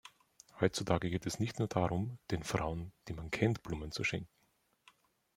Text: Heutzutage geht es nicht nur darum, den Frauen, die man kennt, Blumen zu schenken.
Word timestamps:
Heutzutage 0.59 1.11
geht 1.11 1.27
es 1.27 1.37
nicht 1.39 1.59
nur 1.59 1.67
darum, 1.67 2.17
den 2.31 2.41
Frauen, 2.43 2.91
die 3.07 3.13
man 3.13 3.29
kennt, 3.29 3.61
Blumen 3.61 3.91
zu 3.91 4.03
schenken. 4.03 4.31